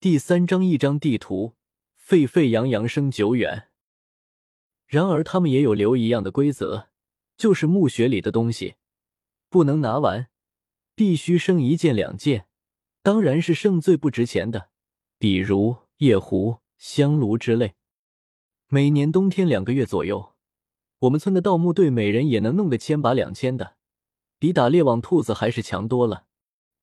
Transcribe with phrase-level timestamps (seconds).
[0.00, 1.56] 第三张一张地图，
[1.96, 3.68] 沸沸扬扬声久远。
[4.86, 6.90] 然而他们也有留一样的规则，
[7.36, 8.76] 就是墓穴里的东西
[9.48, 10.28] 不能拿完，
[10.94, 12.46] 必须剩一件两件，
[13.02, 14.68] 当然是剩最不值钱的，
[15.18, 17.74] 比如夜壶、香炉之类。
[18.68, 20.36] 每年冬天两个月左右，
[21.00, 23.74] 我们村的盗墓队每人也能弄个千把两千的，
[24.38, 26.26] 比打猎网兔子还是强多了。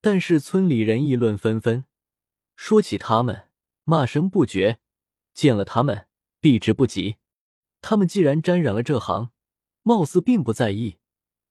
[0.00, 1.84] 但是村里人议论纷纷，
[2.62, 3.48] 说起他们，
[3.84, 4.80] 骂声不绝，
[5.32, 6.06] 见了他们
[6.40, 7.16] 避之不及。
[7.80, 9.30] 他们既然沾染了这行，
[9.82, 10.98] 貌似并不在意，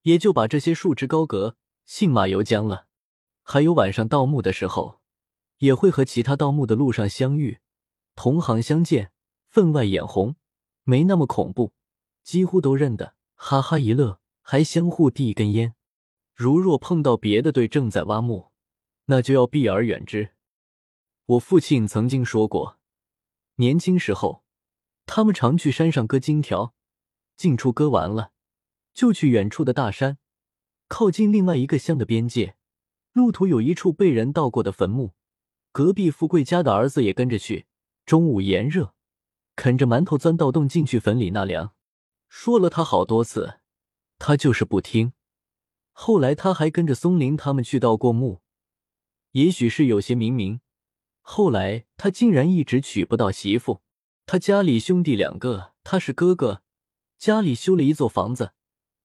[0.04, 2.86] 也就把这些束之高阁，信马由缰了。
[3.42, 5.00] 还有晚上盗墓的时候，
[5.58, 7.58] 也会和其他盗墓的路上相遇，
[8.14, 9.12] 同行相见，
[9.50, 10.36] 分外眼红，
[10.84, 11.74] 没那么恐怖，
[12.24, 15.74] 几乎都认得，哈哈一乐，还相互递一根烟。
[16.36, 18.52] 如若碰到别的队正在挖墓，
[19.06, 20.36] 那就要避而远之。
[21.30, 22.80] 我父亲曾经说过，
[23.58, 24.44] 年轻时候。
[25.06, 26.74] 他们常去山上割金条，
[27.36, 28.32] 近处割完了，
[28.94, 30.18] 就去远处的大山，
[30.88, 32.56] 靠近另外一个乡的边界。
[33.14, 35.14] 路途有一处被人盗过的坟墓，
[35.72, 37.68] 隔壁富贵家的儿子也跟着去。
[38.06, 38.94] 中午炎热，
[39.56, 41.74] 啃着馒头钻盗洞进去坟里纳凉。
[42.28, 43.60] 说了他好多次，
[44.18, 45.14] 他就是不听。
[45.92, 48.42] 后来他还跟着松林他们去盗过墓，
[49.32, 50.60] 也许是有些冥冥。
[51.32, 53.84] 后来他竟然一直娶不到媳妇。
[54.26, 56.64] 他家里兄弟两个，他是哥哥，
[57.20, 58.54] 家里修了一座房子，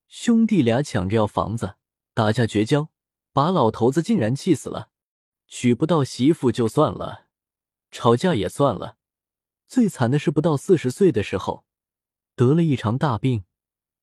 [0.08, 1.74] 兄弟俩抢着要房子，
[2.14, 2.88] 打架绝交，
[3.34, 4.88] 把老头子竟然气死了。
[5.46, 7.26] 娶不到媳妇就算了，
[7.90, 8.96] 吵架也算了，
[9.68, 11.66] 最惨的是不到四十岁的时候，
[12.34, 13.44] 得了一场大病，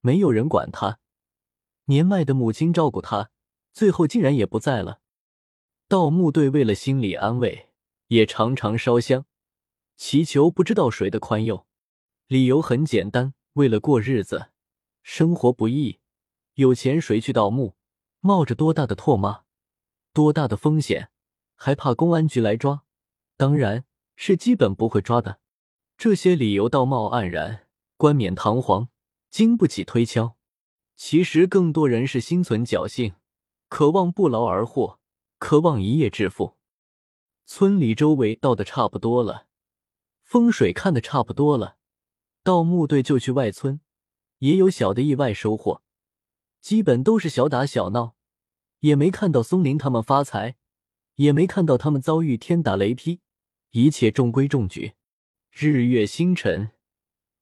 [0.02, 1.00] 没有人管他，
[1.86, 3.32] 年迈的母亲照顾他，
[3.74, 5.02] 最后竟然也不在了。
[5.88, 7.71] 盗墓队为了心理安慰，
[8.12, 9.26] 也常常烧香。
[9.96, 11.66] 祈求不知道谁的宽宥，
[12.28, 14.50] 理由很简单：为了过日子，
[15.02, 16.00] 生活不易，
[16.56, 17.78] 有钱谁去盗墓？
[18.20, 19.44] 冒着多大的唾骂，
[20.12, 21.10] 多大的风险，
[21.56, 22.84] 还怕公安局来抓？
[23.38, 23.86] 当然
[24.18, 25.40] 是基本不会抓的。
[25.98, 28.90] 这些理由道貌岸然，冠冕堂皇，
[29.30, 30.36] 经不起推敲。
[30.98, 33.14] 其实更多人是心存侥幸，
[33.70, 35.00] 渴望不劳而获，
[35.38, 36.58] 渴望一夜致富。
[37.54, 39.46] 村里周围盗的差不多了。
[40.24, 41.76] 风水看的差不多了，
[42.44, 43.82] 盗墓队就去外村，
[44.38, 45.82] 也有小的意外收获，
[46.62, 48.16] 基本都是小打小闹，
[48.80, 50.56] 也没看到松林他们发财，
[51.16, 53.20] 也没看到他们遭遇天打雷劈，
[53.72, 54.94] 一切中规中矩。
[55.50, 56.72] 日月星辰，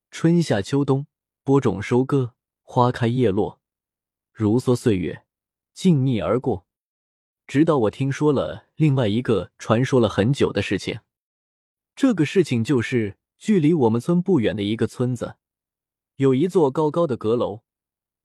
[0.10, 1.06] 春夏秋冬，
[1.44, 2.34] 播种收割，
[2.64, 3.62] 花开叶落，
[4.34, 5.24] 如梭岁月，
[5.76, 6.66] 静谧而过。
[7.50, 11.00] 直到我听说了另外一个传说了很久的事情。
[11.96, 15.38] 这个事情就是，距离我们村不远的一个村子，
[16.18, 17.64] 有一座高高的阁楼，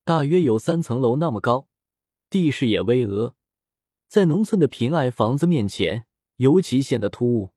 [0.04, 1.68] 大约有三层楼那么高，
[2.28, 3.32] 地势也巍峨，
[4.08, 6.04] 在农村的平矮房子面前
[6.36, 7.54] 尤其显得突兀。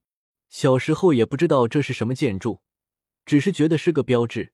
[0.47, 2.61] 小时候也不知道这是什么建筑，
[3.25, 4.53] 只是觉得是个标志，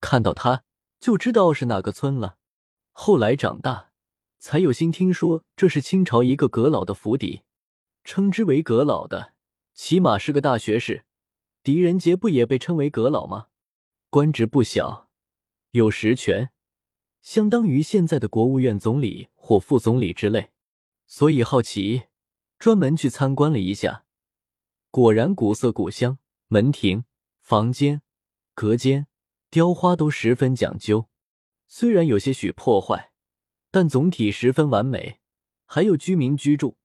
[0.00, 0.62] 看到它
[1.00, 2.36] 就知道是哪个村了。
[2.92, 3.90] 后来长大，
[4.44, 7.44] 才有心听说这是清朝一个阁老的府邸，
[8.04, 9.32] 称之为阁老的。
[9.72, 11.06] 起码是个大学士，
[11.62, 13.46] 狄仁杰不也被称为阁老吗？
[14.10, 15.08] 官职不小，
[15.70, 16.50] 有实权，
[17.22, 20.50] 相当于现在的国务院总理或副总理之类。
[21.06, 22.02] 所以好奇，
[22.58, 24.04] 专门去参观了一下。
[24.90, 26.18] 果然古色古香，
[26.48, 27.06] 门庭、
[27.40, 28.02] 房间、
[28.52, 29.06] 隔间、
[29.48, 31.08] 雕花都十分讲究。
[31.66, 33.13] 虽然有些许破坏，
[33.74, 35.18] 但总体十分完美。
[35.64, 36.76] 还有居民居住。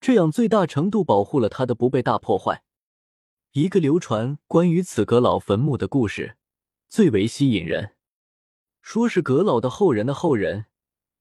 [0.00, 2.64] 这样最大程度保护了他的不被大破坏。
[3.52, 6.36] 一个流传关于此阁老坟墓的故事
[6.88, 7.94] 最为吸引人，
[8.82, 10.66] 说是阁老的后人的后人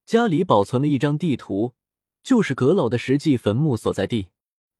[0.03, 1.75] 家里保存了一张地图，
[2.23, 4.29] 就是阁老的实际坟墓所在地。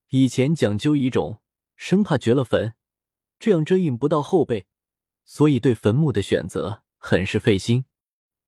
[0.10, 1.42] 以前讲究一种，
[1.76, 2.74] 生怕掘了坟，
[3.38, 4.66] 这样遮掩不到后辈，
[5.26, 7.86] 所以对坟墓的选择很是费心。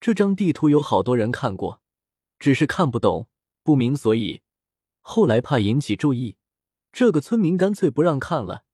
[0.05, 1.81] 这张地图有好多人看过，
[2.37, 3.27] 只是看不懂，
[3.63, 4.43] 不明所以。
[5.01, 6.37] 后来怕引起注意，
[6.91, 8.65] 这个村民干脆不让看了，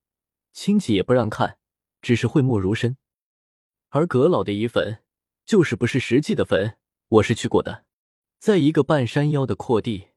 [0.51, 1.57] 亲戚也不让看，
[2.01, 2.97] 只是讳莫如深。
[3.91, 5.05] 而阁老的遗坟
[5.45, 7.85] 就是不是实际的坟，我是去过的，
[8.37, 10.09] 在一个半山腰的阔地，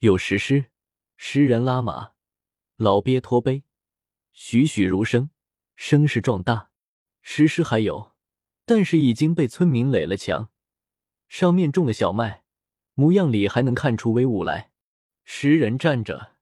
[0.00, 0.72] 有石狮、
[1.16, 2.14] 石人拉马、
[2.74, 3.62] 老鳖拖背，
[4.32, 5.30] 栩栩如生，
[5.76, 6.70] 声势壮大。
[7.22, 8.10] 石狮还有，
[8.68, 10.50] 但是已经被村民垒了墙，
[11.26, 12.42] 上面种了小麦，
[12.92, 14.72] 模样里还能看出威武来。
[15.24, 16.32] 石人站着，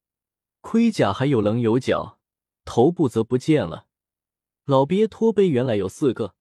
[0.61, 2.19] 盔甲还有棱有角，
[2.64, 3.87] 头部则不见了。
[4.64, 6.34] 老鳖托碑原来有四个，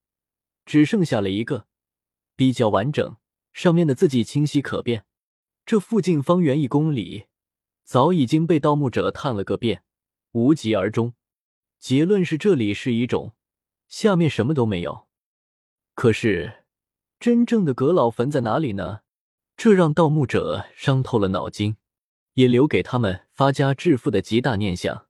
[0.66, 1.68] 只剩下了一个，
[2.36, 3.18] 比较完整，
[3.54, 5.06] 上面的字迹清晰可辨。
[5.68, 7.28] 这附近方圆一公里
[7.84, 9.84] 早已经被盗墓者探了个遍，
[10.32, 11.14] 无疾而终。
[11.78, 13.36] 结论是这里是一种，
[13.88, 15.05] 下面什么都没有。
[15.96, 16.66] 可是
[17.20, 19.00] 真正的阁老坟在哪里呢？
[19.58, 21.78] 这让盗墓者伤透了脑筋，
[22.34, 25.05] 也留给他们发家致富的极大念想。